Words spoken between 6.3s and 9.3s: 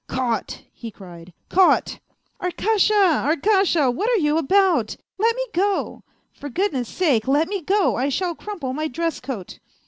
For goodness sake, let me go, I shall crumple my dress